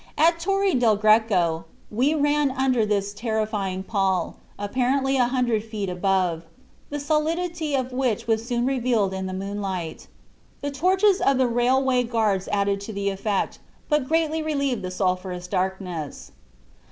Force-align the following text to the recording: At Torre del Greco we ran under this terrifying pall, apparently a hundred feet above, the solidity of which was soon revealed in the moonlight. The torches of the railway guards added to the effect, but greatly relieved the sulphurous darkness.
At 0.17 0.39
Torre 0.39 0.73
del 0.73 0.95
Greco 0.95 1.65
we 1.91 2.15
ran 2.15 2.49
under 2.49 2.87
this 2.87 3.13
terrifying 3.13 3.83
pall, 3.83 4.37
apparently 4.57 5.15
a 5.17 5.25
hundred 5.27 5.63
feet 5.63 5.89
above, 5.89 6.43
the 6.89 6.99
solidity 6.99 7.75
of 7.75 7.91
which 7.91 8.25
was 8.25 8.43
soon 8.43 8.65
revealed 8.65 9.13
in 9.13 9.27
the 9.27 9.31
moonlight. 9.31 10.07
The 10.61 10.71
torches 10.71 11.21
of 11.21 11.37
the 11.37 11.45
railway 11.45 12.01
guards 12.01 12.47
added 12.47 12.81
to 12.81 12.91
the 12.93 13.11
effect, 13.11 13.59
but 13.89 14.07
greatly 14.07 14.41
relieved 14.41 14.81
the 14.81 14.89
sulphurous 14.89 15.47
darkness. 15.47 16.31